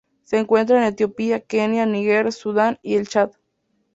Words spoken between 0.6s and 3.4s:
en Etiopía, Kenia, Níger, Sudán y el Chad.